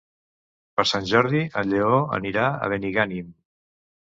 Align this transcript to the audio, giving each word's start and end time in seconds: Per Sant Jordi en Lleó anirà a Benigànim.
Per 0.79 0.85
Sant 0.91 1.05
Jordi 1.11 1.41
en 1.61 1.69
Lleó 1.75 1.99
anirà 2.19 2.47
a 2.65 2.71
Benigànim. 2.75 3.31